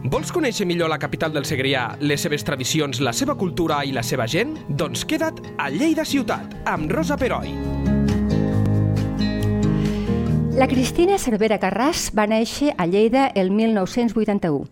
[0.00, 4.00] Vols conèixer millor la capital del Segrià, les seves tradicions, la seva cultura i la
[4.00, 4.54] seva gent?
[4.72, 7.52] Doncs queda't a Lleida Ciutat, amb Rosa Peroi.
[10.56, 14.64] La Cristina Cervera Carràs va néixer a Lleida el 1981.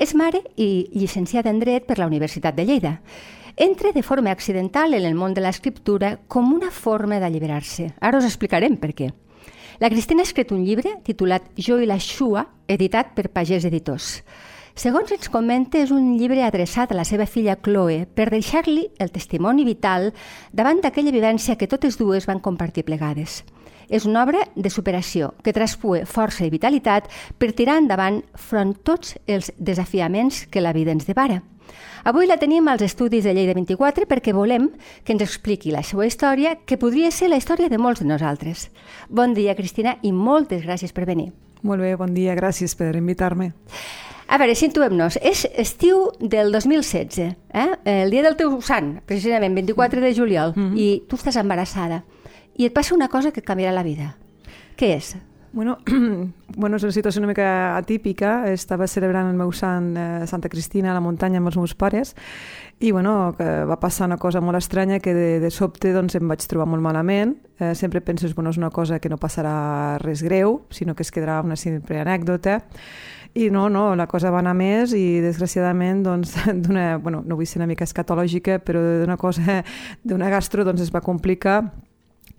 [0.00, 2.96] És mare i llicenciada en Dret per la Universitat de Lleida.
[3.60, 7.92] Entra de forma accidental en el món de l'escriptura com una forma d'alliberar-se.
[8.00, 9.12] Ara us explicarem per què.
[9.80, 14.22] La Cristina ha escrit un llibre titulat Jo i la Xua, editat per Pagès Editors.
[14.78, 19.10] Segons ens comenta, és un llibre adreçat a la seva filla Chloe per deixar-li el
[19.10, 20.12] testimoni vital
[20.52, 23.42] davant d'aquella vivència que totes dues van compartir plegades.
[23.90, 27.08] És una obra de superació que traspue força i vitalitat
[27.38, 31.42] per tirar endavant front tots els desafiaments que la vida ens depara.
[32.04, 34.70] Avui la tenim als estudis de Lleida 24 perquè volem
[35.04, 38.70] que ens expliqui la seva història, que podria ser la història de molts de nosaltres.
[39.08, 41.32] Bon dia, Cristina, i moltes gràcies per venir.
[41.62, 43.52] Molt bé, bon dia, gràcies per invitar-me.
[44.30, 45.16] A veure, situem-nos.
[45.26, 47.64] És estiu del 2016, eh?
[47.90, 50.78] el dia del teu sant, precisament, 24 de juliol, mm -hmm.
[50.78, 52.04] i tu estàs embarassada.
[52.54, 54.16] I et passa una cosa que canviarà la vida.
[54.76, 55.16] Què és?
[55.52, 55.78] Bueno,
[56.56, 58.52] bueno, és una situació una mica atípica.
[58.52, 62.14] Estava celebrant el meu sant eh, Santa Cristina a la muntanya amb els meus pares
[62.78, 66.28] i bueno, que va passar una cosa molt estranya que de, de sobte doncs, em
[66.28, 67.34] vaig trobar molt malament.
[67.58, 71.10] Eh, sempre penses, bueno, és una cosa que no passarà res greu, sinó que es
[71.10, 72.62] quedarà una simple anècdota.
[73.34, 77.46] I no, no, la cosa va anar més i desgraciadament doncs, d'una, bueno, no vull
[77.46, 79.60] ser una mica escatològica, però d'una cosa,
[80.02, 81.60] d'una gastro doncs es va complicar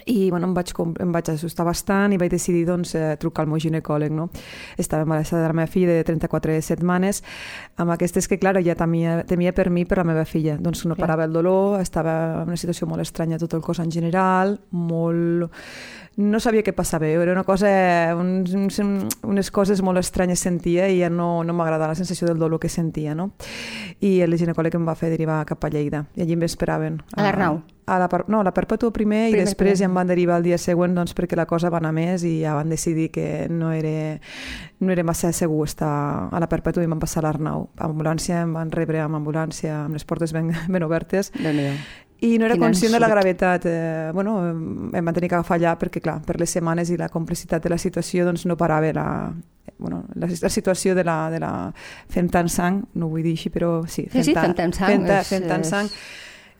[0.05, 3.51] i bueno, em, vaig, em vaig assustar bastant i vaig decidir doncs, eh, trucar al
[3.51, 4.11] meu ginecòleg.
[4.11, 4.29] No?
[4.77, 7.23] Estava embarassada de la meva filla de 34 setmanes,
[7.77, 10.57] amb aquestes que, clar, ja temia, temia per mi, per la meva filla.
[10.59, 13.91] Doncs no parava el dolor, estava en una situació molt estranya tot el cos en
[13.91, 15.51] general, molt
[16.19, 17.69] no sabia què passava, era una cosa,
[18.19, 22.59] uns, unes coses molt estranyes sentia i ja no, no m'agradava la sensació del dolor
[22.59, 23.31] que sentia, no?
[24.03, 26.99] I el ginecòleg em va fer derivar cap a Lleida, i allí m'esperaven.
[27.15, 27.61] A l'Arnau?
[27.91, 29.79] A la, no, a la Perpètua primer, primer i després primer.
[29.79, 32.39] ja em van derivar el dia següent doncs, perquè la cosa va anar més i
[32.41, 34.17] ja van decidir que no era,
[34.79, 35.91] no era massa segur estar
[36.31, 37.67] a la Perpètua i van passar a l'Arnau.
[37.83, 41.33] Ambulància em van rebre amb ambulància, amb les portes ben, ben obertes.
[42.21, 43.65] I no era Quin conscient de la gravetat.
[43.65, 47.09] Eh, bueno, em van tenir que agafar allà perquè, clar, per les setmanes i la
[47.09, 49.07] complicitat de la situació doncs no parava la,
[49.81, 51.51] bueno, la, la situació de la, de la
[52.13, 54.93] fent tant sang, no vull dir així, però sí, fent, sí, sí, fent tant sang.
[54.93, 55.89] Fent, fent tant sang.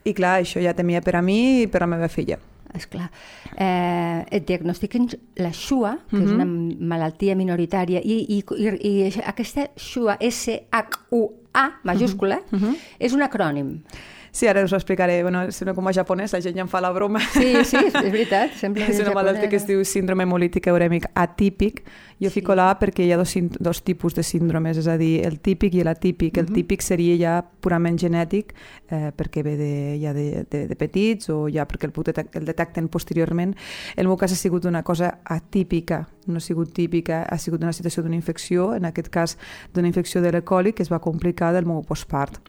[0.02, 2.40] I clar, això ja temia per a mi i per a la meva filla.
[2.74, 3.10] És clar.
[3.56, 6.24] Eh, et diagnostiquen la XUA, que mm -hmm.
[6.24, 6.86] és una mhm.
[6.88, 12.74] malaltia minoritària, i, i, i, i aquesta XUA, S-H-U-A, majúscula, mm -hmm.
[12.98, 13.82] és un acrònim.
[14.32, 15.22] Sí, ara us ho explicaré.
[15.22, 17.20] Bueno, sembla com a japonès, la gent ja em fa la broma.
[17.34, 18.54] Sí, sí, és veritat.
[18.56, 21.82] Sempre és una malaltia que es diu síndrome hemolític urèmic atípic.
[22.16, 22.38] Jo sí.
[22.38, 25.76] fico l'A perquè hi ha dos, dos tipus de síndromes, és a dir, el típic
[25.76, 26.38] i l'atípic.
[26.38, 26.54] El uh -huh.
[26.54, 28.54] típic seria ja purament genètic,
[28.88, 32.46] eh, perquè ve de, ja de, de, de petits o ja perquè el, detect, el
[32.46, 33.54] detecten posteriorment.
[33.96, 37.72] El meu cas ha sigut una cosa atípica, no ha sigut típica, ha sigut una
[37.72, 39.36] situació d'una infecció, en aquest cas
[39.74, 42.40] d'una infecció de l'ecoli que es va complicar del meu postpart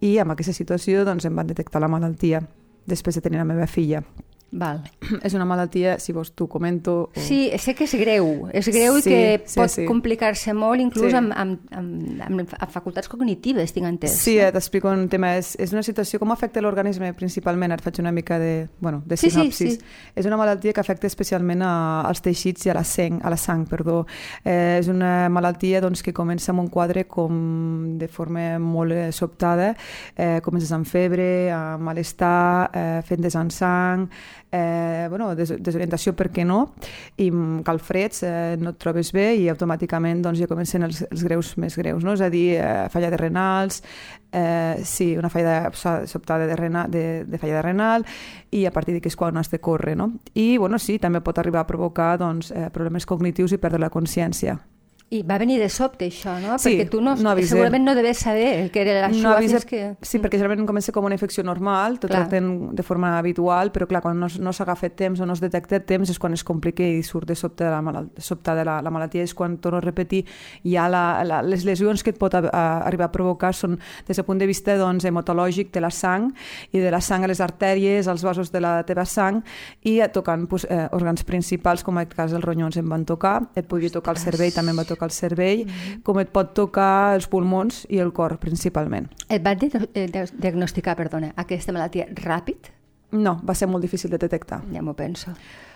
[0.00, 2.42] i amb aquesta situació doncs, em van detectar la malaltia
[2.88, 4.02] després de tenir la meva filla.
[4.50, 4.80] Val.
[5.26, 6.94] És una malaltia, si vols t'ho comento...
[7.12, 7.20] O...
[7.20, 9.84] Sí, sé que és greu, és greu sí, i que sí, pot sí.
[9.88, 11.18] complicar-se molt, inclús sí.
[11.18, 14.14] amb, amb, amb, amb, amb facultats cognitives, tinc entès.
[14.24, 15.34] Sí, eh, t'explico un tema.
[15.40, 17.76] És, és una situació, com afecta l'organisme principalment?
[17.76, 19.56] Ara faig una mica de, bueno, de sinopsis.
[19.56, 20.12] Sí, sí, sí.
[20.16, 21.74] És una malaltia que afecta especialment a,
[22.08, 24.00] als teixits i a la sang, a la sang perdó.
[24.44, 29.06] Eh, és una malaltia doncs, que comença amb un quadre com de forma molt eh,
[29.12, 29.74] sobtada,
[30.16, 34.08] eh, comences amb febre, amb malestar, eh, fent desansang,
[34.52, 36.74] eh, bueno, des desorientació per què no,
[37.20, 37.28] i
[37.64, 41.76] calfreds, eh, no et trobes bé i automàticament doncs, ja comencen els, els greus més
[41.78, 42.14] greus, no?
[42.16, 43.82] és a dir, eh, falla de renals,
[44.32, 48.08] eh, sí, una falla sobtada de, rena, de, de falla de renal
[48.50, 49.96] i a partir d'aquí és quan has de córrer.
[49.96, 50.12] No?
[50.34, 53.92] I bueno, sí, també pot arribar a provocar doncs, eh, problemes cognitius i perdre la
[53.92, 54.58] consciència.
[55.10, 56.58] I va venir de sobte això, no?
[56.60, 59.62] Sí, perquè tu no, no segurament no deves saber el que era la no avisa,
[59.64, 59.94] que...
[60.04, 64.02] Sí, perquè generalment comença com una infecció normal, tot tracten de forma habitual, però clar,
[64.04, 67.00] quan no, no s'agafa temps o no es detecta temps és quan es complica i
[67.06, 69.80] surt de sobte de la, malalt, de sobte de la, la malaltia, és quan, torno
[69.80, 70.26] a repetir,
[70.68, 73.78] ja la, la, les lesions que et pot a, a, arribar a provocar són
[74.10, 76.28] des del punt de vista doncs, hematològic de la sang
[76.68, 79.40] i de la sang a les artèries, als vasos de la teva sang
[79.88, 83.38] i tocant pues, eh, òrgans principals, com en aquest cas els ronyons em van tocar,
[83.56, 86.02] et podia tocar el cervell, també em va tocar tocar el cervell, mm -hmm.
[86.02, 89.08] com et pot tocar els pulmons i el cor, principalment.
[89.28, 89.56] Et van
[89.94, 92.74] eh, diagnosticar, perdona, aquesta malaltia ràpid?
[93.10, 94.62] No, va ser molt difícil de detectar.
[94.72, 95.32] Ja m'ho penso.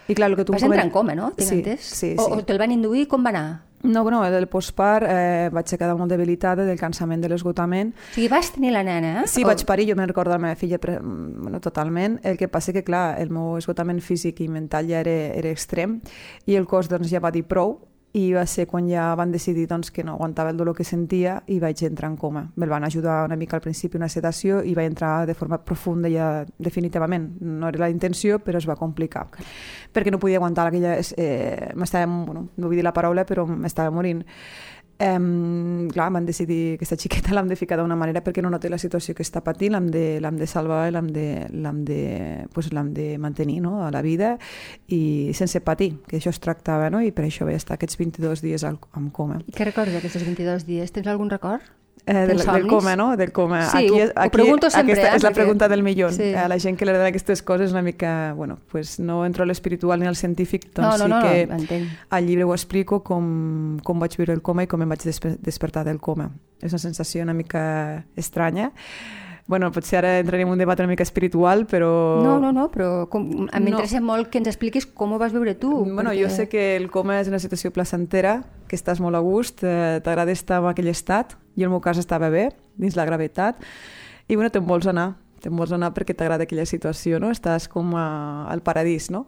[0.09, 1.33] I clar, el que tu Vas entrar en coma, no?
[1.39, 2.33] Sí, sí, o, sí.
[2.33, 3.63] o te'l van induir, com va anar?
[3.83, 7.91] No, bueno, del postpart eh, vaig quedar molt debilitada del cansament de l'esgotament.
[7.91, 9.31] O sigui, vas tenir la nena, eh?
[9.31, 10.99] Sí, vaig parir, jo me'n recordo la meva filla pre...
[11.03, 12.21] bueno, totalment.
[12.23, 15.99] El que passa que, clar, el meu esgotament físic i mental ja era, era extrem
[16.47, 17.81] i el cos doncs, ja va dir prou
[18.12, 21.38] i va ser quan ja van decidir doncs, que no aguantava el dolor que sentia
[21.49, 22.43] i vaig entrar en coma.
[22.61, 26.11] Me'l van ajudar una mica al principi, una sedació, i vaig entrar de forma profunda
[26.12, 27.31] ja definitivament.
[27.41, 29.29] No era la intenció, però es va complicar.
[29.93, 30.99] Perquè no podia aguantar aquella...
[31.17, 34.20] Eh, m'estava, bueno, no vull dir la paraula, però m'estava morint.
[35.02, 38.70] Um, clar, van decidir que aquesta xiqueta l'hem de ficar d'una manera perquè no noti
[38.70, 41.26] la situació que està patint, l'hem de, de salvar i l'hem de,
[41.88, 42.00] de,
[42.54, 43.81] pues, de mantenir no?
[43.82, 44.37] a la vida
[44.87, 47.02] i sense patir, que això es tractava, no?
[47.02, 49.40] i per això vaig estar aquests 22 dies al, en coma.
[49.43, 50.94] I què recordes d'aquests 22 dies?
[50.94, 51.66] Tens algun record?
[52.04, 53.16] Eh, del, del coma, no?
[53.16, 53.70] Del coma.
[53.70, 54.94] Sí, aquí, ho, ho pregunto sempre.
[54.94, 56.12] Aquesta eh, és la pregunta del millor.
[56.12, 56.32] Sí.
[56.34, 58.32] A la gent que li agrada aquestes coses una mica...
[58.34, 61.87] Bueno, pues no entro a l'espiritual ni al científic, doncs no, no, sí que no,
[62.10, 65.37] al llibre ho explico com, com vaig viure el coma i com em vaig desper
[65.38, 66.32] despertar del coma.
[66.62, 68.72] És una sensació una mica estranya
[69.46, 71.90] bueno, potser ara entrarem en un debat una mica espiritual, però...
[72.22, 74.06] No, no, no, però com, m'interessa no.
[74.12, 75.72] molt que ens expliquis com ho vas viure tu.
[75.84, 76.22] Bueno, perquè...
[76.22, 78.38] jo sé que el coma és una situació placentera,
[78.73, 82.01] que estàs molt a gust, eh, t'agrada estar en aquell estat, en el meu cas
[82.01, 82.49] estava bé,
[82.81, 83.61] dins la gravetat,
[84.29, 85.11] i bueno, te'n vols anar,
[85.45, 87.29] te'n vols anar perquè t'agrada aquella situació, no?
[87.35, 89.27] Estàs com a, al paradís, no?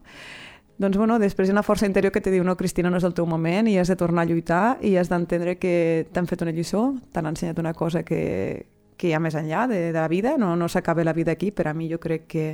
[0.81, 3.05] Doncs bueno, després hi ha una força interior que te diu no, Cristina, no és
[3.05, 6.43] el teu moment i has de tornar a lluitar i has d'entendre que t'han fet
[6.43, 8.64] una lliçó, t'han ensenyat una cosa que,
[8.96, 11.52] que hi ha més enllà de, de la vida, no, no s'acaba la vida aquí,
[11.52, 12.46] per a mi jo crec que,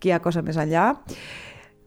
[0.00, 0.94] que hi ha cosa més enllà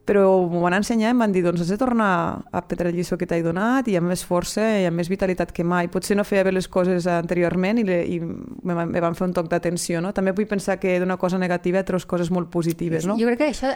[0.08, 2.10] però m'ho van ensenyar i em van dir doncs has de tornar
[2.48, 5.52] a prendre el lliçó que t'he donat i amb més força i amb més vitalitat
[5.56, 5.90] que mai.
[5.92, 9.36] Potser no feia bé les coses anteriorment i, le, i me, me van fer un
[9.36, 10.00] toc d'atenció.
[10.04, 10.14] No?
[10.16, 13.08] També vull pensar que d'una cosa negativa treus coses molt positives.
[13.10, 13.18] No?
[13.20, 13.74] Jo crec que això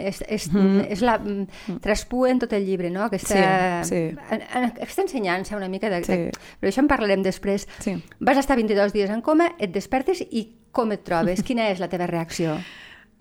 [0.00, 0.86] és, és, mm.
[0.96, 1.18] és la,
[1.84, 3.04] traspua en tot el llibre, no?
[3.04, 4.40] aquesta, sí, sí.
[4.72, 5.92] aquesta ensenyança una mica.
[5.92, 6.16] De, sí.
[6.16, 7.68] de, però això en parlarem després.
[7.84, 7.98] Sí.
[8.24, 11.44] Vas estar 22 dies en coma, et despertes i com et trobes?
[11.46, 12.56] Quina és la teva reacció?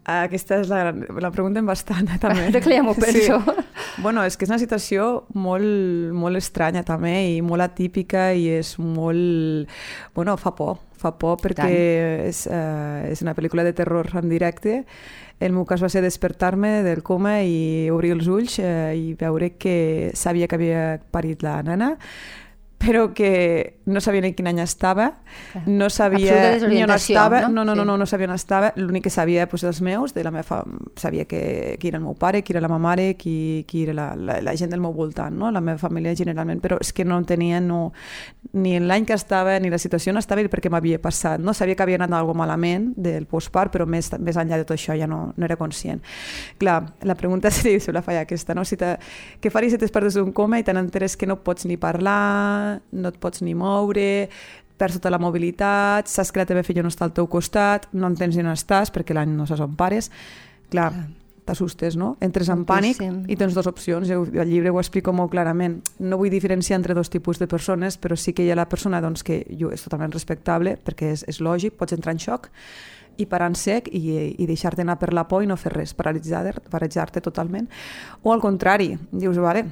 [0.03, 2.49] Aquesta és la, la pregunten bastant, també.
[2.51, 3.39] Crec que ja m'ho penso.
[3.39, 3.63] Sí.
[4.03, 8.75] Bueno, és que és una situació molt, molt estranya, també, i molt atípica, i és
[8.81, 9.69] molt...
[10.15, 11.69] Bueno, fa por, fa por, perquè
[12.27, 14.81] és, uh, és una pel·lícula de terror en directe.
[15.43, 19.53] El meu cas va ser despertar-me del coma i obrir els ulls uh, i veure
[19.55, 20.85] que sabia que havia
[21.15, 21.93] parit la nena,
[22.83, 25.09] però que no sabia ni quin any estava,
[25.65, 29.09] no sabia ni on estava, no, no, no, no, no sabia on estava, l'únic que
[29.13, 30.77] sabia pues, dels meus, de la meva fam...
[30.95, 33.93] sabia que, qui era el meu pare, qui era la meva mare, qui, qui era
[33.93, 35.51] la, la, la gent del meu voltant, no?
[35.51, 37.93] la meva família generalment, però és que no tenia no,
[38.53, 41.53] ni l'any que estava, ni la situació no estava, ni perquè m'havia passat, no?
[41.53, 44.97] Sabia que havia anat alguna malament del postpart, però més, més enllà de tot això
[44.97, 46.01] ja no, no era conscient.
[46.59, 48.65] Clar, la pregunta seria, si la falla aquesta, no?
[48.67, 53.11] Si què faries si t'espertes d'un coma i t'enteres que no pots ni parlar, no
[53.11, 54.29] et pots ni moure,
[54.77, 58.09] perds tota la mobilitat, saps que la teva filla no està al teu costat, no
[58.09, 60.09] entens ni on estàs perquè l'any no saps on pares.
[60.73, 60.89] Clar,
[61.45, 62.13] t'assustes, no?
[62.23, 64.07] Entres en pànic i tens dues opcions.
[64.09, 65.79] Jo, el llibre ho explico molt clarament.
[65.99, 69.01] No vull diferenciar entre dos tipus de persones, però sí que hi ha la persona
[69.03, 72.49] doncs, que jo, és totalment respectable perquè és, és lògic, pots entrar en xoc
[73.17, 74.01] i parar en sec i,
[74.41, 77.69] i deixar-te anar per la por i no fer res, paralitzar-te paralitzar totalment.
[78.23, 79.67] O al contrari, dius, vale,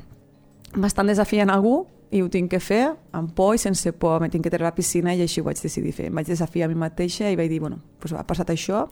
[0.76, 2.84] m'estan desafiant algú, i ho tinc que fer
[3.16, 5.48] amb por i sense por, me tinc que treure a la piscina i així ho
[5.48, 6.10] vaig decidir fer.
[6.12, 8.86] Em vaig desafiar a mi mateixa i vaig dir, bueno, doncs ha passat això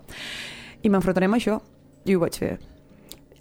[0.81, 1.59] i m'enfrontarem a això
[2.07, 2.53] i ho vaig fer.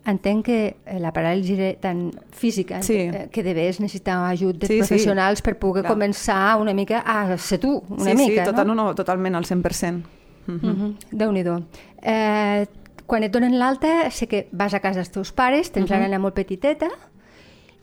[0.09, 2.97] Entenc que eh, la paràlisi tan física sí.
[3.07, 5.47] Eh, que debes necessitar ajut de sí, professionals sí.
[5.47, 5.95] per poder Clar.
[5.95, 8.75] començar una mica a ser tu, una sí, mica, sí, total, no?
[8.79, 9.93] no, totalment, al 100%.
[9.93, 10.03] Mm
[10.47, 10.61] -hmm.
[10.63, 10.95] Mm -hmm.
[11.13, 11.63] Déu-n'hi-do.
[12.03, 12.67] Eh,
[13.07, 16.01] quan et donen l'alta, sé que vas a casa dels teus pares, tens uh -huh.
[16.01, 16.89] la nena molt petiteta,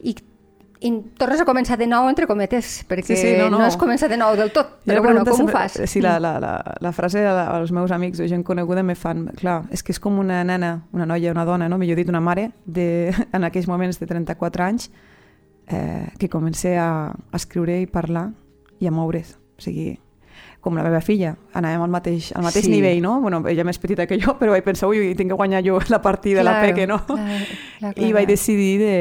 [0.02, 0.16] i
[0.84, 3.62] i tornes a començar de nou, entre cometes, perquè sí, sí, no, no.
[3.62, 4.76] no es comença de nou del tot.
[4.86, 5.78] Però bueno, com sempre, ho fas?
[5.90, 6.54] Sí, la, la, la,
[6.84, 9.26] la frase als meus amics o gent coneguda me fan...
[9.40, 11.80] Clar, és que és com una nena, una noia, una dona, no?
[11.82, 14.90] millor dit, una mare, de, en aquells moments de 34 anys,
[15.68, 18.30] eh, que comença a, a escriure i parlar
[18.80, 19.38] i a moure's.
[19.56, 19.96] O sigui,
[20.66, 22.72] com la meva filla, anàvem al mateix, al mateix sí.
[22.74, 23.20] nivell, no?
[23.22, 26.02] Bueno, ella més petita que jo, però vaig pensar, ui, tinc que guanyar jo la
[26.02, 26.98] partida, claro, la peque, no?
[27.06, 28.96] Clar, clar, clar, I vaig decidir de,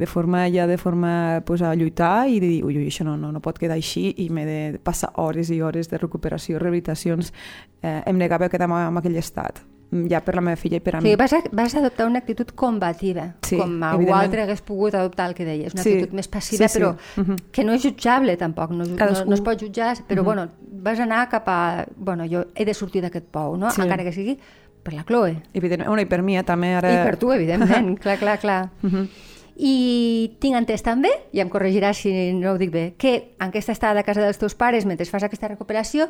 [0.00, 1.12] de forma ja de forma
[1.44, 4.08] pues, a lluitar i de dir, ui, ui, això no, no, no pot quedar així
[4.24, 7.34] i m'he de passar hores i hores de recuperació, rehabilitacions.
[7.82, 10.96] Eh, em negava a quedar en aquell estat ja per la meva filla i per
[10.96, 11.10] a mi.
[11.10, 15.30] Sí, vas, a, vas adoptar una actitud combativa, sí, com algú altre hagués pogut adoptar
[15.30, 16.78] el que deies, una sí, actitud més passiva, sí, sí.
[16.78, 17.38] però uh -huh.
[17.50, 20.24] que no és jutjable tampoc, no, no, no es pot jutjar, però uh -huh.
[20.24, 21.86] bueno, vas anar cap a...
[21.96, 23.70] Bueno, jo he de sortir d'aquest pou, no?
[23.70, 23.82] Sí.
[23.82, 24.38] encara que sigui
[24.82, 25.42] per la Chloe.
[25.52, 26.92] Evidentment, bueno, i per mi eh, també ara...
[26.92, 28.70] I per tu, evidentment, clar, clar, clar.
[28.82, 29.08] Uh -huh.
[29.56, 33.72] I tinc entès també, i em corregiràs si no ho dic bé, que en aquesta
[33.72, 36.08] estada a casa dels teus pares, mentre fas aquesta recuperació,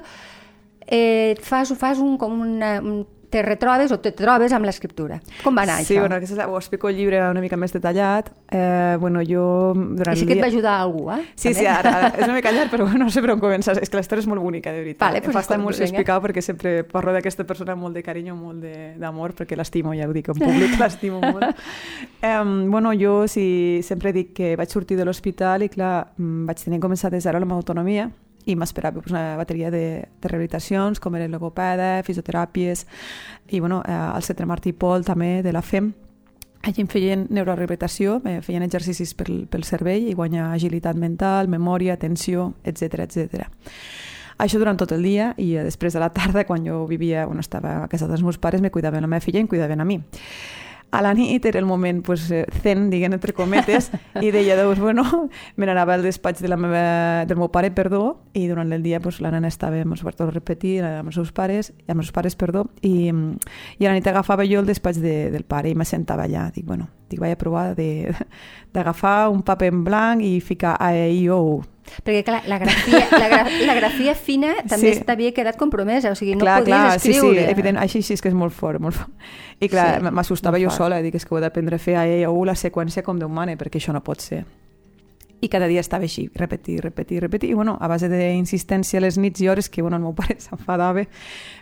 [0.86, 5.20] eh, fas, fas un, com una, un te retrobes o te trobes amb l'escriptura.
[5.44, 6.00] Com va anar sí, això?
[6.02, 8.32] bueno, aquesta, ho explico al llibre una mica més detallat.
[8.50, 11.20] Eh, bueno, jo durant I sí que et va ajudar algú, eh?
[11.36, 11.60] Sí, També?
[11.60, 13.76] sí, ara, ara, és una mica llarg, però no sé per on començar.
[13.80, 15.06] És que la història és molt bonica, de veritat.
[15.08, 18.34] Vale, pues Fa estar molt explicar perquè sempre parlo d'aquesta persona amb molt de carinyo,
[18.34, 21.54] molt de- d'amor, perquè l'estimo, ja ho dic, en públic l'estimo molt.
[22.22, 26.64] Um, bueno, jo sí, sempre dic que vaig sortir de l'hospital i, clar, mm, vaig
[26.64, 28.10] tenir que començar des d'ara la meva autonomia
[28.46, 32.86] i m'esperava pues, una bateria de, de rehabilitacions, com era logopeda, fisioteràpies,
[33.50, 35.92] i bueno, eh, al Centre Martí Pol també, de la FEM,
[36.60, 41.94] Allí em feien neurorehabilitació, eh, feien exercicis pel, pel cervell i guanyar agilitat mental, memòria,
[41.96, 43.46] atenció, etc etc.
[44.40, 47.40] Això durant tot el dia i eh, després de la tarda, quan jo vivia, bueno,
[47.40, 49.88] estava a casa dels meus pares, me cuidaven la meva filla i em cuidaven a
[49.88, 50.02] mi.
[50.90, 54.80] A la nit era el moment pues, eh, zen, diguem entre cometes, i deia, doncs,
[54.82, 55.04] bueno,
[55.54, 58.98] me n'anava al despatx de la meva, del meu pare, perdó, i durant el dia
[59.00, 62.34] pues, la nena estava, mos va a repetir, amb els seus pares, amb els pares,
[62.34, 65.86] perdó, i, i a la nit agafava jo el despatx de, del pare i me
[65.86, 66.48] sentava allà.
[66.50, 68.10] Dic, bueno, dic, vaig a provar de-
[68.74, 71.62] d'agafar un paper en blanc i ficar a, e, i, o, u.
[72.04, 75.02] Perquè, clar, la grafia, la, gra, la grafia fina també Sí.
[75.04, 77.40] t'havia quedat compromesa, o sigui, no clar, podies clar, escriure.
[77.40, 79.10] Sí, sí, evident, així sí és que és molt fort, molt fort.
[79.60, 80.78] I clar, Sí, m'assustava jo fort.
[80.78, 83.18] sola, dic, és que ho he d'aprendre a fer a ella o la seqüència com
[83.18, 84.44] Déu mane, perquè això no pot ser.
[85.40, 89.16] I cada dia estava així, repetir, repetir, repetir, i bueno, a base d'insistència a les
[89.18, 91.06] nits i hores, que bueno, el meu pare s'enfadava,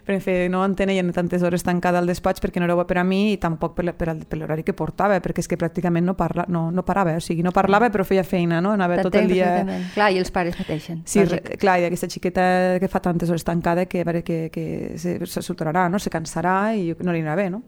[0.08, 3.34] perquè no entenien tantes hores tancada al despatx perquè no era bo per a mi
[3.34, 6.84] i tampoc per, per, l'horari que portava, perquè és que pràcticament no, parla, no, no
[6.86, 8.72] parava, o sigui, no parlava però feia feina, no?
[8.74, 9.50] Anava tot el dia...
[9.94, 11.02] Clar, i els pares pateixen.
[11.06, 11.52] Sí, lògic.
[11.52, 12.44] re, clar, i aquesta xiqueta
[12.80, 16.00] que fa tantes hores tancada que veure que, que se, se soturarà, no?
[16.02, 17.62] se cansarà i no li anirà bé, no?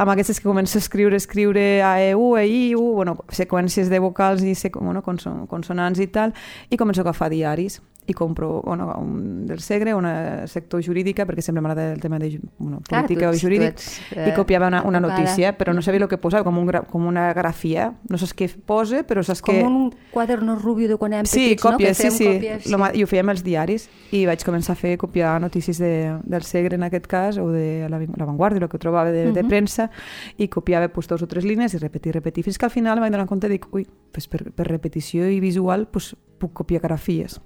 [0.00, 3.90] Amb aquestes que comença a escriure, escriure a E, U, E, I, U, bueno, seqüències
[3.92, 5.02] de vocals i bueno,
[5.46, 6.32] conson, consonants i tal,
[6.70, 11.42] i començo a agafar diaris i compro bueno, un del Segre, una sector jurídica, perquè
[11.44, 14.66] sempre m'agrada el tema de bueno, Clar, política tu o jurídic, ets, i eh, copiava
[14.66, 17.92] una, una notícia, però no sabia el que posava, com, un, com una grafia.
[18.08, 19.62] No saps què posa, però saps Com que...
[19.62, 21.70] un quaderno rubio de quan érem Sí, petits, no?
[21.76, 22.26] còpies, Que sí, sí.
[22.32, 26.16] Còpies, ma- I ho fèiem als diaris i vaig començar a fer copiar notícies de,
[26.24, 29.42] del Segre en aquest cas o de la, la Vanguardia, el que trobava de, de
[29.44, 29.48] Mhm.
[29.48, 29.90] premsa
[30.38, 33.04] i copiava pues, dos o tres línies i repetir, repetir, fins que al final em
[33.06, 36.82] vaig donar compte i dic, ui, pues per, per repetició i visual pues, puc copiar
[36.82, 37.40] grafies.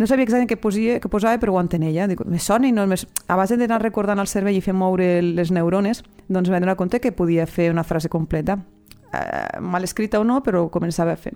[0.00, 2.06] No sabia exactament què, posia, què posava, però ho entenia.
[2.08, 2.86] Dic, me sona i no...
[2.88, 2.96] Me...
[3.28, 6.78] A base d'anar recordant el cervell i fer moure les neurones, doncs em vaig donar
[6.80, 8.56] compte que podia fer una frase completa.
[9.12, 11.34] Eh, mal escrita o no, però començava a fer.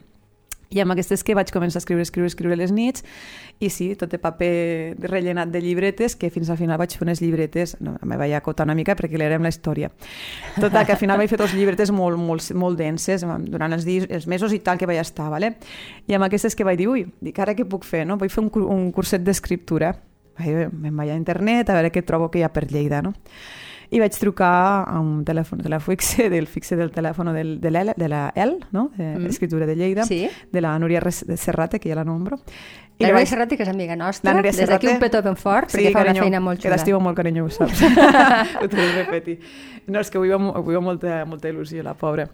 [0.71, 3.05] I amb aquestes que vaig començar a escriure, escriure, escriure les nits,
[3.61, 7.23] i sí, tot de paper rellenat de llibretes, que fins al final vaig fer unes
[7.23, 9.91] llibretes, no, me vaig acotar una mica perquè l'erem la història.
[10.57, 14.09] Total, que al final vaig fer dos llibretes molt, molt, molt denses, durant els, dies,
[14.11, 15.55] els mesos i tal que vaig estar, vale?
[16.07, 18.05] i amb aquestes que vaig dir, ui, dic, ara què puc fer?
[18.09, 18.19] No?
[18.21, 19.95] Vull fer un, un curset d'escriptura.
[20.41, 23.15] Me'n vaig a internet a veure què trobo que hi ha per Lleida, no?
[23.91, 27.93] I vaig trucar a un telèfon, telèfon fixe, del fixe del telèfon del, de, l'L,
[27.97, 28.91] de la L, no?
[28.97, 29.65] de Mm.
[29.65, 30.29] De Lleida, Sí.
[30.53, 32.37] de la Núria de Serrate, que ja la nombro.
[32.99, 35.21] La li Núria vaig- Serrate, que és amiga nostra, la Núria des d'aquí un petó
[35.23, 36.77] ben fort, perquè fa una feina molt Que xula.
[36.77, 37.83] l'estimo molt, carinyo, ho saps.
[38.63, 39.41] ho t'ho de repetir.
[39.87, 42.29] No, és que avui va, avui va molta, molta il·lusió, la pobra.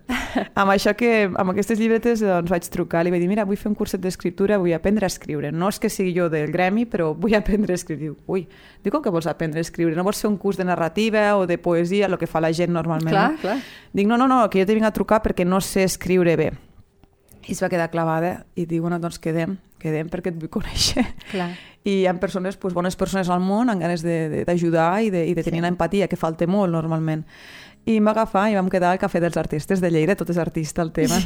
[0.54, 3.70] amb això que, amb aquestes llibretes, doncs vaig trucar, li vaig dir, mira, vull fer
[3.70, 5.50] un curset d'escriptura, vull aprendre a escriure.
[5.50, 8.00] No és que sigui jo del gremi, però vull aprendre a escriure.
[8.04, 8.46] Diu, ui,
[8.84, 9.96] dic, com que vols aprendre a escriure?
[9.96, 12.72] No vols fer un curs de narrativa o de poesia, el que fa la gent
[12.72, 13.10] normalment?
[13.14, 13.38] Clar, no?
[13.42, 13.58] clar.
[13.92, 16.52] Dic, no, no, no, que jo te vinc a trucar perquè no sé escriure bé.
[17.48, 21.06] I es va quedar clavada i diu, bueno, doncs quedem, quedem perquè et vull conèixer.
[21.32, 21.50] clar.
[21.82, 25.08] I hi ha persones, doncs, bones persones al món amb ganes de- de- d'ajudar i
[25.10, 25.64] de, i de tenir Sí.
[25.64, 25.72] sí.
[25.72, 27.24] empatia, que falta molt normalment.
[27.88, 30.38] I em va agafar i vam quedar al Cafè dels Artistes de Lleida, tot és
[30.38, 31.16] artista el tema.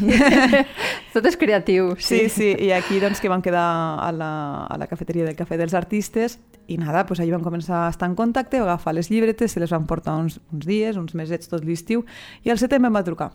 [1.15, 2.29] Tot és creatiu, Sí, sí.
[2.29, 3.65] sí, i aquí doncs que vam quedar
[4.03, 4.31] a la,
[4.67, 8.09] a la cafeteria del Cafè dels Artistes i nada, doncs allà vam començar a estar
[8.09, 11.51] en contacte, vam agafar les llibretes, se les van portar uns, uns dies, uns mesets
[11.51, 12.07] tot l'estiu,
[12.43, 13.31] i al setembre em va trucar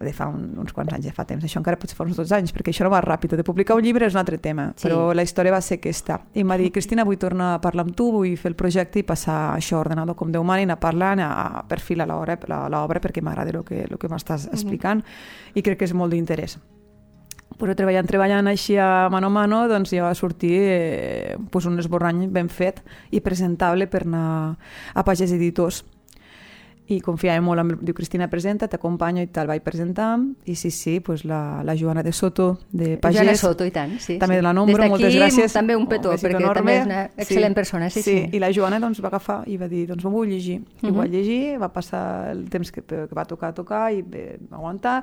[0.00, 2.30] de fa un, uns quants anys, ja fa temps, això encara potser fa uns dos
[2.32, 4.86] anys, perquè això no va ràpid, de publicar un llibre és un altre tema, Sí.
[4.86, 6.20] però la història va ser aquesta.
[6.34, 9.00] I em va dir, Cristina, vull tornar a parlar amb tu, vull fer el projecte
[9.00, 13.00] i passar això a ordenador com Déu mani, anar parlant, a perfilar l'obra, la- l'obra
[13.00, 15.02] perquè m'agrada el que, el que m'estàs explicant
[15.54, 16.58] i crec que és molt d'interès
[17.58, 21.76] però treballant, treballant així a mano a mano, doncs ja va sortir eh, pues un
[21.80, 24.56] esborrany ben fet i presentable per anar
[24.94, 25.80] a Pagès Editors.
[26.88, 27.72] I confiava molt en...
[27.84, 29.46] Diu, Cristina, presenta, t'acompanyo i tal.
[29.50, 30.14] Vaig presentar
[30.48, 33.18] i sí, sí, pues la, la Joana de Soto, de Pagès.
[33.20, 34.16] Joana Soto, i tant, sí.
[34.18, 34.40] També sí.
[34.40, 35.52] de la Nombra, moltes gràcies.
[35.52, 36.54] també un petó, un besito perquè enorme.
[36.60, 38.14] també és una excel·lent sí, persona, sí, sí.
[38.22, 38.36] sí.
[38.36, 40.62] I la Joana doncs, va agafar i va dir, doncs ho vull llegir.
[40.62, 40.94] I Mhm.
[40.94, 44.56] ho vaig llegir, va passar el temps que, que va tocar tocar i bé, va
[44.56, 45.02] aguantar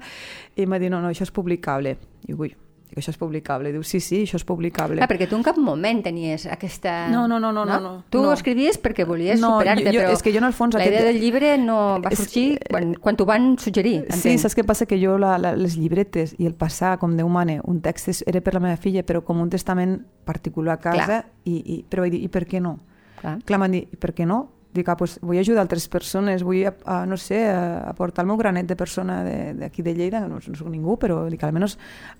[0.55, 1.97] i em va dir, no, no, això és publicable.
[2.27, 2.55] I ui,
[2.95, 3.71] dic, això és publicable.
[3.73, 4.97] Diu, sí, sí, això és publicable.
[4.97, 7.07] Clar, perquè tu en cap moment tenies aquesta...
[7.11, 8.03] No, no, no, no, no, no.
[8.09, 8.31] Tu No.
[8.33, 11.05] escrivies perquè volies No, superar-te, però és que jo en el fons la aquest- idea
[11.11, 14.39] del llibre no va És- sorgir quan, quan t'ho van suggerir, Sí, entenc.
[14.39, 14.85] saps què passa?
[14.85, 18.23] Que jo la, la, les llibretes i el passar, com Déu mane, un text és,
[18.27, 21.25] era per la meva filla, però com un testament particular a casa, Clar.
[21.45, 22.79] i, i, però vaig dir, i per què no?
[23.21, 23.39] Clar.
[23.45, 24.51] Clar, m'han dit, i per què no?
[24.75, 28.27] Dic, ah, pues, vull ajudar altres persones, vull, a, a, no sé, a, aportar el
[28.27, 31.45] meu granet de persona de- d'aquí de, de Lleida, no, no soc ningú, però dic,
[31.47, 31.77] almenys,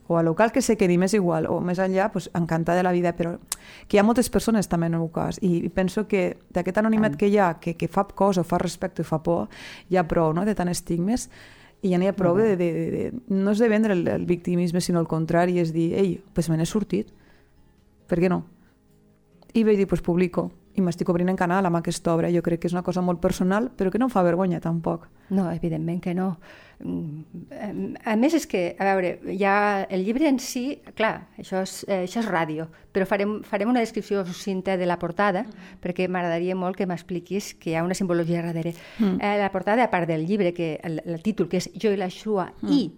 [0.07, 2.93] o a local que se quedi més igual, o més enllà, pues, encantada de la
[2.95, 3.35] vida, però
[3.89, 6.79] que hi ha moltes persones també en el meu cas, i, i penso que d'aquest
[6.79, 9.49] anonimat que hi ha, que, que fa cosa, fa respecte, fa por,
[9.91, 11.27] hi ha prou, no?, de tant estigmes,
[11.83, 14.25] i ja n'hi ha prou de, de, de, de, no és de vendre el, el
[14.25, 17.11] victimisme, sinó el contrari, és dir, ei, pues me n'he sortit,
[18.07, 18.45] per què no?
[19.53, 20.49] I vaig dir, pues publico.
[20.75, 22.29] I m'estic obrint en canal amb aquesta obra.
[22.33, 25.07] Jo crec que és una cosa molt personal, però que no em fa vergonya tampoc.
[25.29, 26.35] No, evidentment que no.
[26.83, 31.85] Mm, A més, és que, a veure, ja el llibre en si, clar, això és,
[31.87, 35.45] eh, això és ràdio, però farem, farem una descripció sucinta de la portada,
[35.81, 38.75] perquè m'agradaria molt que m'expliquis que hi ha una simbologia darrere.
[38.99, 39.21] Mm.
[39.21, 41.97] Eh, la portada, a part del llibre, que el, el títol, que és Jo i
[41.97, 42.71] la Xua, mm.
[42.75, 42.91] i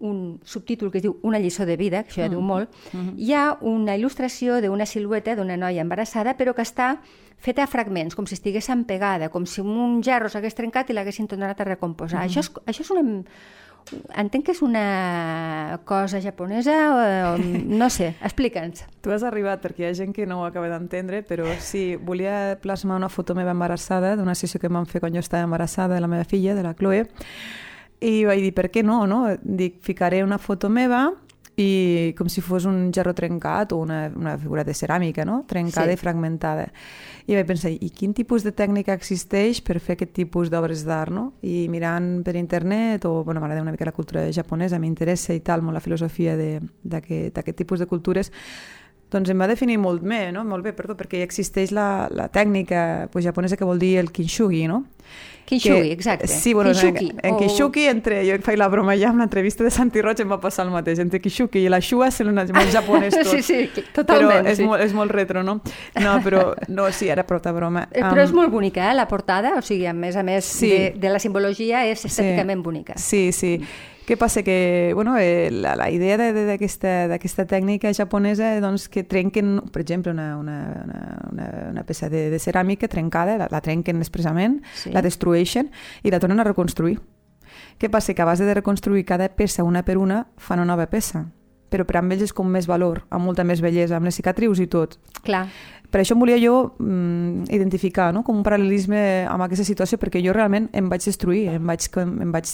[0.00, 2.72] un subtítol que es diu Una lliçó de vida, que això ja diu molt,
[3.16, 6.96] hi ha una il·lustració d'una silueta d'una noia embarassada, però que està
[7.38, 11.28] feta a fragments, com si estigués empegada, com si un gerro s'hagués trencat i l'haguessin
[11.28, 12.24] tornat a recomposar.
[12.24, 13.22] això, és, això és una...
[14.18, 17.36] Entenc que és una cosa japonesa, o,
[17.82, 18.82] no sé, explica'ns.
[18.98, 22.58] Tu has arribat perquè hi ha gent que no ho acaba d'entendre, però sí, volia
[22.62, 25.94] plasmar una foto meva embarassada d'una sessió que em van fer quan jo estava embarassada
[25.94, 27.06] de la meva filla, de la Chloe,
[28.00, 29.24] i vaig dir, per què no, no?
[29.42, 31.12] Dic, ficaré una foto meva
[31.56, 35.44] i com si fos un gerro trencat o una, una figura de ceràmica, no?
[35.48, 35.94] Trencada Sí.
[35.94, 36.66] i fragmentada.
[37.26, 41.10] I vaig pensar, i quin tipus de tècnica existeix per fer aquest tipus d'obres d'art,
[41.10, 41.32] no?
[41.42, 45.62] I mirant per internet, o, bueno, m'agrada una mica la cultura japonesa, m'interessa i tal,
[45.62, 48.30] molt la filosofia de- d'aquest tipus de cultures,
[49.10, 50.44] doncs em va definir molt bé, no?
[50.44, 54.66] molt bé, perdó, perquè existeix la, la tècnica pues, japonesa que vol dir el kinshugi,
[54.68, 54.84] no?
[55.46, 56.26] Que- exacte.
[56.26, 59.70] Sí, bueno, en, en o- Kishuki, entre, jo faig la broma ja amb l'entrevista de
[59.70, 62.72] Santi Roig em va passar el mateix, entre Kishuki i la Shua sent una, molt
[62.74, 63.30] japonès tot.
[63.30, 64.64] Sí, sí, totalment, Però és, sí.
[64.66, 65.60] molt, és molt retro, no?
[66.02, 67.86] No, però, no, sí, ara prou de broma.
[67.94, 70.68] Però és molt bonica, eh, la portada, o sigui, a més a més Sí.
[70.72, 72.98] de, de la simbologia és estèticament bonica.
[72.98, 73.60] Sí, sí.
[74.06, 74.42] Què passa?
[74.46, 79.60] Que bueno, eh, la, la idea de- de- d'aquesta d'aquesta tècnica japonesa doncs, que trenquen,
[79.72, 81.00] per exemple, una, una, una,
[81.32, 84.92] una, una peça de, de ceràmica trencada, la, la trenquen expressament, Sí.
[84.94, 85.70] la destrueixen
[86.04, 87.00] i la tornen a reconstruir.
[87.80, 88.14] Què passa?
[88.14, 91.26] Que a base de reconstruir cada peça una per una fan una nova peça
[91.66, 94.60] però per amb ells és com més valor, amb molta més bellesa, amb les cicatrius
[94.62, 95.00] i tot.
[95.26, 95.48] Clar.
[95.90, 98.22] Per això em volia jo mm, identificar no?
[98.22, 102.30] com un paral·lelisme amb aquesta situació, perquè jo realment em vaig destruir, em vaig, em
[102.32, 102.52] vaig,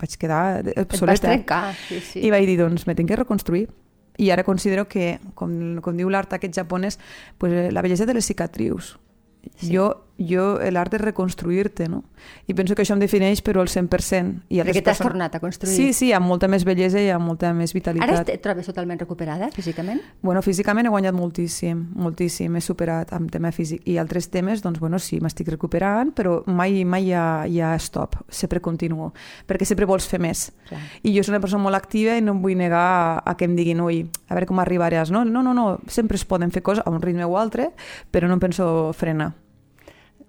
[0.00, 1.28] vaig quedar Et vas obsoleta.
[1.28, 2.24] trencar, sí, sí.
[2.26, 3.68] I vaig dir, doncs, me tinc que reconstruir.
[4.20, 6.98] I ara considero que, com, com diu l'art aquest japonès,
[7.38, 8.98] pues, eh, la bellesa de les cicatrius.
[9.56, 9.70] Sí.
[9.72, 9.86] Jo,
[10.20, 12.02] jo l'art és reconstruir-te, no?
[12.46, 14.42] I penso que això em defineix, però al 100%.
[14.52, 15.74] I Perquè t'has tornat a construir.
[15.74, 18.28] Sí, sí, amb molta més bellesa i amb molta més Ara vitalitat.
[18.28, 20.00] et trobes totalment recuperada, físicament?
[20.22, 23.82] Bueno, físicament he guanyat moltíssim, moltíssim, he superat amb tema físic.
[23.88, 27.74] I altres temes, doncs, bueno, sí, m'estic recuperant, però mai, mai hi ha, hi ha
[27.78, 29.12] stop, sempre continuo,
[29.48, 30.50] perquè sempre vols fer més.
[30.68, 30.80] Clar.
[31.02, 33.48] I jo soc una persona molt activa i no em vull negar a, a que
[33.48, 35.24] em diguin, ui, a veure com arribaràs, no?
[35.24, 37.70] No, no, no, sempre es poden fer coses a un ritme o altre,
[38.10, 39.32] però no em penso frenar.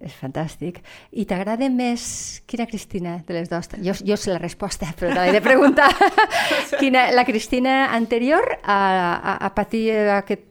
[0.02, 0.80] És fantàstic.
[1.14, 2.04] I t'agrada més
[2.50, 3.68] quina Cristina de les dues?
[3.86, 5.90] Jo, jo sé la resposta, però t'he de preguntar.
[6.80, 8.78] quina, la Cristina anterior a,
[9.14, 9.84] a, a patir
[10.18, 10.48] aquest,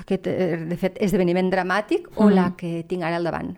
[0.00, 3.52] aquest, eh, de fet, esdeveniment dramàtic o la que tinc ara al davant?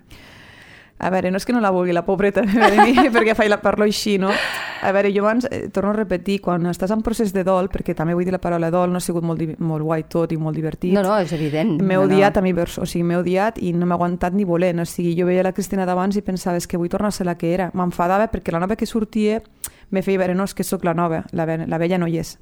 [0.98, 3.60] A veure, no és que no la vulgui, la pobreta de mi, perquè faig la
[3.62, 4.34] parlo així, no?
[4.82, 7.94] A veure, jo abans, eh, torno a repetir, quan estàs en procés de dol, perquè
[7.98, 10.54] també vull dir la paraula dol, no ha sigut molt, molt guai tot i molt
[10.56, 10.92] divertit.
[10.94, 11.80] No, no, és evident.
[11.82, 12.38] M'he no, odiat no.
[12.38, 14.80] a mi, o sigui, m'he odiat i no m'he aguantat ni volent.
[14.80, 17.26] O sigui, jo veia la Cristina d'abans i pensava, és que vull tornar a ser
[17.26, 17.70] la que era.
[17.74, 19.42] M'enfadava perquè la nova que sortia
[19.90, 22.18] me feia veure, no, és que sóc la nova, la, ve- la vella no hi
[22.18, 22.38] és.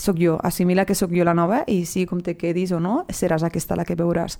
[0.00, 3.04] Soc jo, assimila que sóc jo la nova i sí, com te quedis o no,
[3.12, 4.38] seràs aquesta la que veuràs.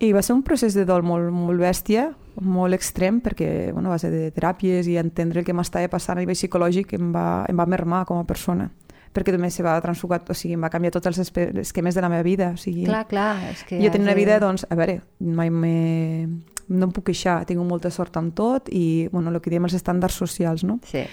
[0.00, 2.08] I va ser un procés de dol molt, molt bèstia,
[2.40, 6.22] molt extrem, perquè bueno, va ser de teràpies i entendre el que m'estava passant a
[6.22, 8.70] nivell psicològic em va, em va mermar com a persona
[9.12, 11.18] perquè també se va transformar, o sigui, em va canviar tots els
[11.60, 12.46] esquemes de la meva vida.
[12.56, 13.76] O sigui, Clar, clar, és que...
[13.76, 16.24] jo tenia una vida, doncs, a veure, mai m'he
[16.72, 19.76] no em puc queixar, tinc molta sort amb tot i, bueno, el que diem els
[19.76, 20.78] estàndards socials, no?
[20.88, 21.04] Sí.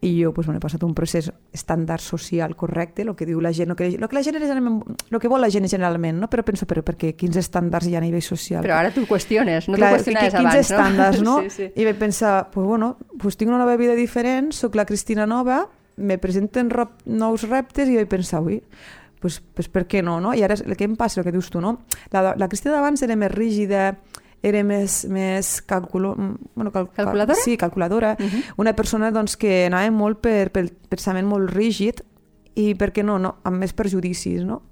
[0.00, 3.50] I jo pues, bueno, he passat un procés estàndard social correcte, el que diu la
[3.52, 6.28] gent, el que, el que la gent el que vol la gent generalment, no?
[6.30, 8.62] però penso, però perquè quins estàndards hi ha a nivell social?
[8.62, 11.40] Però ara tu qüestiones, no Clar, t'ho quins abans, estàndards, no?
[11.48, 11.70] sí, sí.
[11.74, 15.64] I vaig pensar, pues, bueno, pues tinc una nova vida diferent, sóc la Cristina nova,
[15.98, 18.60] me presenten rep, nous reptes i vaig pensar, ui,
[19.18, 20.30] pues, pues per què no, no?
[20.30, 21.80] I ara el que em passa, el que dius tu, no?
[22.14, 23.96] La, la Cristina d'abans era més rígida,
[24.42, 26.14] era més, més calculo,
[26.54, 27.38] bueno, cal, calculadora?
[27.42, 28.16] Sí, calculadora.
[28.18, 28.42] Uh -huh.
[28.56, 32.02] Una persona doncs, que anava molt per, per pensament molt rígid
[32.54, 34.62] i, per què no, no, amb més perjudicis, no?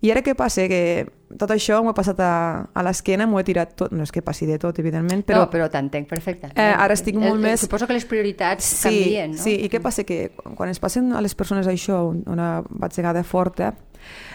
[0.00, 0.64] I ara què passa?
[0.66, 4.10] Que tot això m'ho he passat a, a l'esquena, m'ho he tirat tot, no és
[4.10, 5.42] que passi de tot, evidentment, però...
[5.44, 6.48] No, però t'entenc, perfecte.
[6.54, 7.60] Eh, ara estic molt el, més...
[7.60, 9.42] Suposo que les prioritats sí, canvien, no?
[9.42, 10.06] Sí, i què passa?
[10.08, 13.74] Que quan es passen a les persones això, una batzegada forta,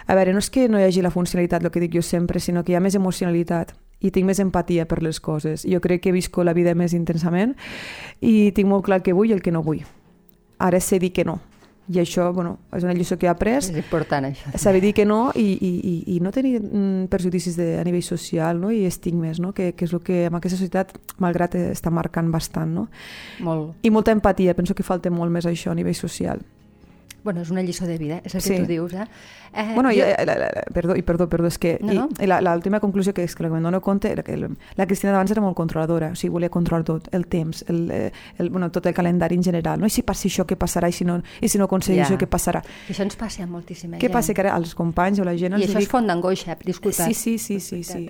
[0.06, 2.39] a veure, no és que no hi hagi la funcionalitat, el que dic jo sempre,
[2.39, 5.65] sinó que hi ha més emocionalitat i tinc més empatia per les coses.
[5.67, 7.55] Jo crec que visco la vida més intensament
[8.21, 9.84] i tinc molt clar que vull i el que no vull.
[10.60, 11.39] Ara sé dir que no.
[11.86, 13.60] I això, bueno, és una lliçó que he après.
[13.62, 14.49] És important, això.
[14.58, 18.01] Saber dir que no i, i, i, i no tenir mm, perjudicis de, a nivell
[18.01, 18.71] social no?
[18.73, 19.51] i estigmes, no?
[19.53, 22.73] que, que és el que en aquesta societat, malgrat, està marcant bastant.
[22.73, 22.88] No?
[23.45, 23.75] Molt.
[23.86, 24.58] I molta empatia.
[24.58, 26.41] Penso que falta molt més això a nivell social.
[27.26, 28.58] Bueno, és una lliçó de vida, és el que sí.
[28.62, 29.08] tu dius, eh?
[29.52, 30.06] eh bueno, jo...
[30.06, 32.36] i, la, la, perdó, i perdó, perdó, és que no, no.
[32.46, 34.44] l'última conclusió que és que la que me'n dono compte era que el,
[34.78, 38.12] la Cristina d'abans era molt controladora, o sigui, volia controlar tot, el temps, el, eh,
[38.38, 39.90] el, bueno, tot el calendari en general, no?
[39.90, 40.92] I si passa això, què passarà?
[40.94, 42.12] I si no, i si no aconsegueix ja.
[42.12, 42.62] això, què passarà?
[42.86, 44.38] I això ens passa a moltíssima Què passa?
[44.38, 45.58] Que ara als companys o la gent...
[45.58, 45.90] I això dic...
[45.90, 47.10] és font d'angoixa, disculpa.
[47.10, 48.06] Sí, sí, sí, sí, sí.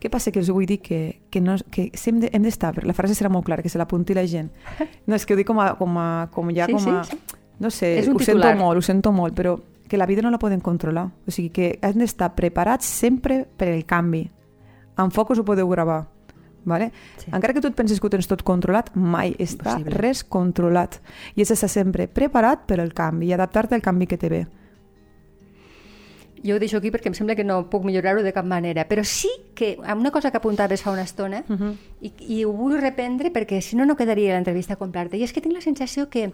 [0.00, 0.32] Què passa?
[0.32, 3.44] Que us vull dir que, que, no, que hem d'estar, de, la frase serà molt
[3.44, 4.48] clara, que se l'apunti la gent.
[5.04, 7.02] No, és que ho dic com a, com a, com ja sí, com a...
[7.04, 10.30] Sí, sí no sé, ho sento molt, ho sento molt, però que la vida no
[10.30, 11.10] la podem controlar.
[11.26, 14.24] O sigui que hem d'estar preparats sempre per el canvi.
[14.98, 16.04] En focus ho podeu gravar.
[16.64, 16.92] Vale?
[17.20, 17.28] Sí.
[17.28, 19.98] Encara que tu et penses que ho tens tot controlat, mai està Impossible.
[20.00, 20.96] res controlat.
[21.36, 24.46] I és estar sempre preparat per al canvi i adaptar-te al canvi que te ve.
[26.44, 29.04] Jo ho deixo aquí perquè em sembla que no puc millorar-ho de cap manera, però
[29.04, 31.76] sí que una cosa que apuntaves fa una estona, uh -huh.
[32.00, 35.40] i, i ho vull reprendre perquè si no no quedaria l'entrevista completa, i és que
[35.40, 36.32] tinc la sensació que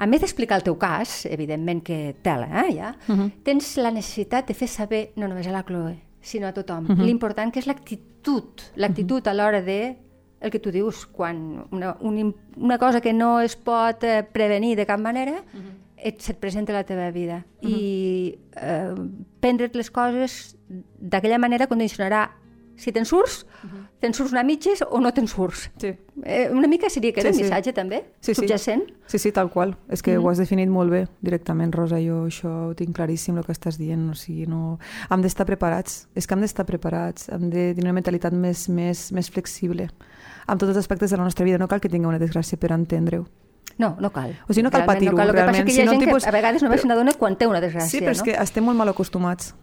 [0.00, 3.30] a més d'explicar el teu cas, evidentment que tela, eh, ja, uh -huh.
[3.44, 6.84] tens la necessitat de fer saber no només a la Chloe, sinó a tothom.
[6.84, 7.04] Uh -huh.
[7.04, 9.30] L'important que és l'actitud, l'actitud uh -huh.
[9.30, 9.96] a l'hora de
[10.40, 14.76] el que tu dius, quan una, un, una cosa que no es pot eh, prevenir
[14.76, 15.72] de cap manera, uh -huh.
[15.96, 17.44] et, se't presenta a la teva vida.
[17.62, 17.76] Uh -huh.
[17.76, 18.94] I eh,
[19.40, 20.56] prendre't les coses
[20.98, 22.30] d'aquella manera condicionarà
[22.80, 23.82] si te'n surts, uh -huh.
[24.00, 25.70] te'n surts una mitges o no te'n surts.
[25.76, 25.92] Sí.
[26.24, 27.74] Eh, una mica seria aquest sí, el missatge, sí.
[27.74, 28.04] també?
[28.20, 28.84] Sí, subjacent?
[29.06, 29.76] Sí, sí, tal qual.
[29.88, 30.26] És que uh -huh.
[30.26, 31.96] ho has definit molt bé directament, Rosa.
[31.96, 34.10] Jo això ho tinc claríssim, el que estàs dient.
[34.10, 34.78] O sigui, no...
[35.10, 36.08] Hem d'estar preparats.
[36.14, 37.28] És que hem d'estar preparats.
[37.28, 39.88] Hem de tenir una mentalitat més, més, més flexible
[40.46, 41.58] amb tots els aspectes de la nostra vida.
[41.58, 43.26] No cal que tingui una desgràcia per entendre-ho.
[43.78, 44.34] No, no cal.
[44.48, 45.28] O sigui, no cal patir-ho, no cal.
[45.30, 46.24] El que passa que hi ha si gent tipus...
[46.24, 48.26] que a vegades només se n'adona quan té una desgràcia, Sí, però és no?
[48.28, 49.54] que estem molt mal acostumats.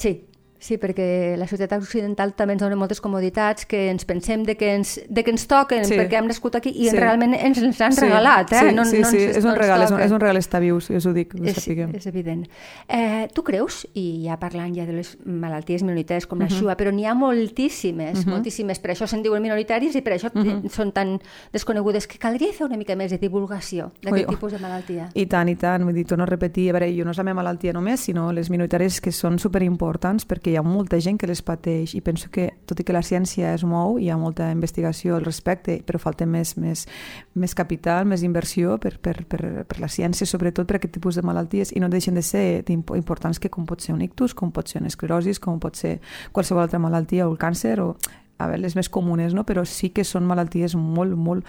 [0.00, 0.24] Sí,
[0.64, 4.70] Sí, perquè la societat occidental també ens dona moltes comoditats que ens pensem de que
[4.78, 5.92] ens, de que ens toquen sí.
[5.98, 6.96] perquè hem nascut aquí i sí.
[6.96, 8.00] realment ens les han sí.
[8.06, 8.48] regalat.
[8.54, 8.60] Eh?
[8.62, 9.18] Sí, no, sí, no sí.
[9.26, 11.12] Ens, és, un no regal, és, un, és un regal estar vius, jo us ho
[11.12, 11.92] dic, ho és, sapiguem.
[11.98, 12.46] És evident.
[12.88, 16.48] Eh, tu creus, i ja parlant ja de les malalties minoritàries com uh -huh.
[16.48, 16.62] la Mhm.
[16.62, 18.24] xua, però n'hi ha moltíssimes, uh Mhm.
[18.24, 18.30] -huh.
[18.32, 20.62] moltíssimes, per això se'n diuen minoritaris i per això uh Mhm.
[20.62, 20.68] -huh.
[20.70, 21.20] són tan
[21.52, 25.10] desconegudes, que caldria fer una mica més de divulgació d'aquest Ui, tipus de malaltia.
[25.12, 25.84] I tant, i tant.
[25.84, 28.32] Vull dir, torno a repetir, a veure, jo no és la meva malaltia només, sinó
[28.32, 32.30] les minoritàries que són superimportants perquè hi ha molta gent que les pateix i penso
[32.30, 35.98] que, tot i que la ciència es mou, hi ha molta investigació al respecte, però
[35.98, 36.86] falta més, més,
[37.34, 41.26] més capital, més inversió per, per, per, per la ciència, sobretot per aquest tipus de
[41.26, 44.70] malalties, i no deixen de ser importants que com pot ser un ictus, com pot
[44.70, 45.98] ser una esclerosi, com pot ser
[46.32, 47.94] qualsevol altra malaltia o el càncer o
[48.38, 49.44] a veure, les més comunes, no?
[49.46, 51.44] però sí que són malalties molt, molt,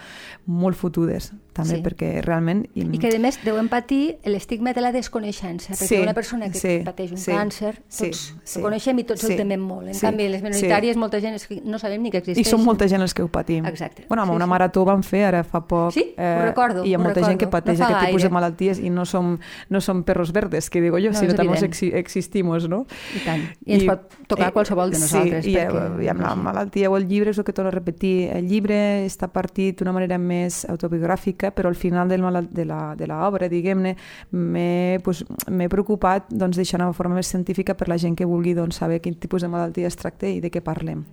[0.46, 1.82] molt fotudes, també, Sí.
[1.82, 2.66] perquè realment...
[2.76, 6.58] I que, a més, deuen patir l'estigma de la desconeixença, perquè Sí, una persona que
[6.60, 9.60] sí, pateix un sí, càncer, sí, tots sí, ho coneixem i tots sí, el temem
[9.64, 9.88] molt.
[9.88, 12.48] En sí, canvi, les minoritàries, molta gent no sabem ni que I existeix.
[12.50, 13.64] som molta gent els que ho patim.
[13.66, 14.04] Exacte.
[14.08, 14.50] Bueno, amb Sí, una sí.
[14.50, 15.92] marató vam fer ara fa poc.
[15.96, 18.78] Sí, ho recordo, I hi ha molta gent que pateix No aquest tipus de malalties
[18.78, 19.38] i no som,
[19.70, 22.84] no som perros verdes, que digo jo, No, sinó també exi existimos, no?
[23.16, 23.42] I tant.
[23.64, 25.44] I ens pot tocar qualsevol de nosaltres.
[25.44, 26.04] Sí, i, eh, perquè...
[26.04, 28.28] i amb la malaltia o el llibre és el que torno a repetir.
[28.36, 33.08] El llibre està partit d'una manera més autobiogràfica, però al final del, de la, de
[33.08, 33.94] l'obra, diguem-ne,
[34.36, 35.24] m'he pues,
[35.72, 39.16] preocupat doncs, deixar una forma més científica per la gent que vulgui doncs, saber quin
[39.16, 41.06] tipus de malaltia es tracta i de què parlem.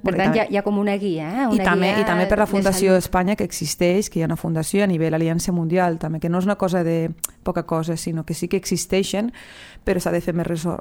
[0.00, 1.46] Per tant, hi ha, hi ha com una guia, eh?
[1.50, 3.02] Una i també, guia I també per la Fundació salut.
[3.02, 6.40] d'Espanya que existeix, que hi ha una fundació a nivell Aliança Mundial, també, que no
[6.40, 7.10] és una cosa de
[7.44, 9.28] poca cosa, sinó que sí que existeixen,
[9.84, 10.78] però s'ha de fer més ressò.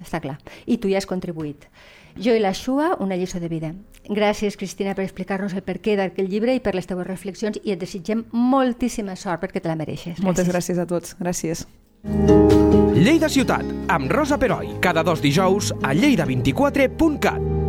[0.00, 0.38] Està clar.
[0.66, 1.68] I tu hi has contribuït.
[2.16, 3.72] Jo i la Xua, una lliçó de vida.
[4.08, 7.80] Gràcies, Cristina, per explicar-nos el perquè d'aquest llibre i per les teves reflexions i et
[7.80, 10.18] desitgem moltíssima sort perquè te la mereixes.
[10.18, 10.24] Gràcies.
[10.24, 11.16] Moltes gràcies a tots.
[11.18, 11.66] Gràcies.
[12.94, 17.63] Lleida Ciutat, amb Rosa Peroi, cada dos dijous a lleida24.cat.